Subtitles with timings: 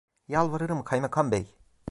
[0.27, 1.55] Yalvarırım kaymakam bey…